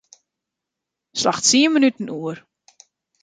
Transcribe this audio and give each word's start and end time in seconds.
Slach 1.19 1.41
tsien 1.45 1.71
minuten 1.73 2.11
oer. 2.19 2.37